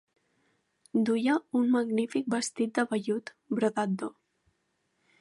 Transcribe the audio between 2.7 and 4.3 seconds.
de vellut brodat d'or.